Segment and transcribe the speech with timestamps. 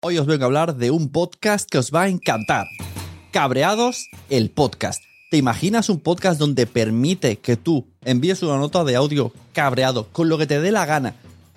[0.00, 2.68] Hoy os vengo a hablar de un podcast que os va a encantar.
[3.32, 5.02] Cabreados, el podcast.
[5.28, 10.28] ¿Te imaginas un podcast donde permite que tú envíes una nota de audio cabreado con
[10.28, 11.16] lo que te dé la gana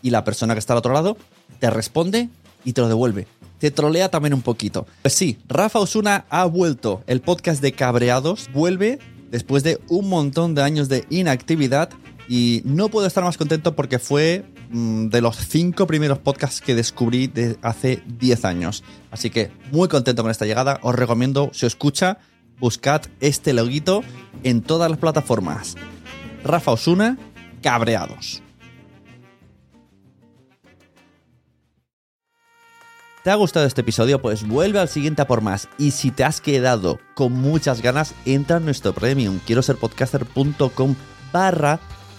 [0.00, 1.18] y la persona que está al otro lado
[1.60, 2.30] te responde
[2.64, 3.26] y te lo devuelve?
[3.58, 4.86] Te trolea también un poquito.
[5.02, 7.02] Pues sí, Rafa Osuna ha vuelto.
[7.06, 8.98] El podcast de Cabreados vuelve
[9.30, 11.90] después de un montón de años de inactividad
[12.28, 16.74] y no puedo estar más contento porque fue mm, de los cinco primeros podcasts que
[16.74, 18.84] descubrí de hace 10 años.
[19.10, 20.78] Así que muy contento con esta llegada.
[20.82, 22.18] Os recomiendo, si os escucha,
[22.58, 24.02] buscad este loguito
[24.44, 25.74] en todas las plataformas.
[26.44, 27.18] Rafa Osuna,
[27.60, 28.42] cabreados.
[33.22, 34.20] ¿Te ha gustado este episodio?
[34.20, 35.68] Pues vuelve al siguiente a por más.
[35.78, 39.38] Y si te has quedado con muchas ganas, entra en nuestro premium.
[39.46, 40.96] Quiero ser podcaster.com
[41.32, 41.78] barra